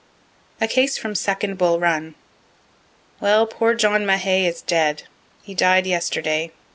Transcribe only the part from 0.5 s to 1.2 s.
A CASE FROM